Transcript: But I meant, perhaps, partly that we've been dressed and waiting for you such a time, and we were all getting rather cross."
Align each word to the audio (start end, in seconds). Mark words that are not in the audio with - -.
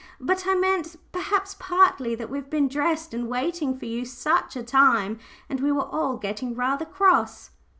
But 0.19 0.47
I 0.47 0.55
meant, 0.55 0.95
perhaps, 1.11 1.55
partly 1.59 2.15
that 2.15 2.27
we've 2.31 2.49
been 2.49 2.67
dressed 2.67 3.13
and 3.13 3.27
waiting 3.29 3.77
for 3.77 3.85
you 3.85 4.03
such 4.03 4.55
a 4.55 4.63
time, 4.63 5.19
and 5.47 5.59
we 5.59 5.71
were 5.71 5.85
all 5.85 6.17
getting 6.17 6.55
rather 6.55 6.85
cross." 6.85 7.51